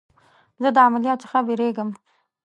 زه 0.61 0.69
د 0.75 0.77
عملیات 0.87 1.19
څخه 1.23 1.39
بیریږم. 1.47 1.89